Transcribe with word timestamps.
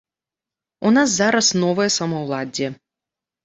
У 0.89 0.93
нас 0.95 1.09
зараз 1.21 1.51
новае 1.67 1.87
самаўладдзе. 1.99 2.67